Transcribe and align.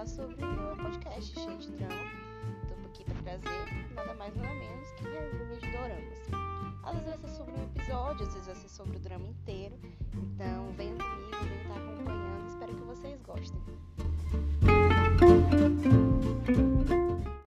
falar 0.00 0.06
sobre 0.06 0.44
o 0.44 0.46
meu 0.46 0.76
podcast 0.76 1.34
cheio 1.34 1.58
de 1.58 1.70
drama. 1.72 1.94
Estou 2.62 2.86
aqui 2.86 3.04
para 3.04 3.22
trazer 3.22 3.94
nada 3.94 4.14
mais 4.14 4.34
nada 4.36 4.54
menos 4.54 4.90
que 4.92 5.04
resumo 5.04 5.56
de 5.56 5.70
doramas. 5.72 6.20
Às 6.82 6.92
vezes 6.94 7.08
vai 7.08 7.18
ser 7.18 7.36
sobre 7.36 7.52
um 7.52 7.64
episódio, 7.64 8.26
às 8.26 8.32
vezes 8.32 8.46
vai 8.46 8.56
ser 8.56 8.68
sobre 8.68 8.96
o 8.96 9.00
drama 9.00 9.26
inteiro. 9.26 9.78